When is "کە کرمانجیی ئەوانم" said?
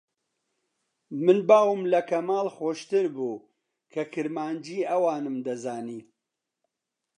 3.93-5.35